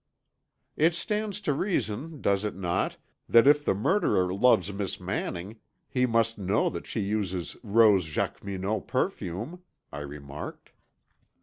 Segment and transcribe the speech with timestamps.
[0.77, 2.97] "It stands to reason, does it not,
[3.29, 8.87] that if the murderer loves Miss Manning he must know that she uses rose jacqueminot
[8.87, 9.61] perfume?"
[9.91, 10.71] I remarked.